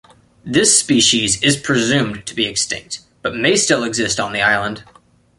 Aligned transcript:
This 0.43 0.79
species 0.79 1.43
is 1.43 1.57
presumed 1.57 2.25
to 2.25 2.33
be 2.33 2.47
extinct, 2.47 3.01
but 3.21 3.35
may 3.35 3.55
still 3.55 3.83
exist 3.83 4.19
on 4.19 4.33
the 4.33 4.41
island. 4.41 4.83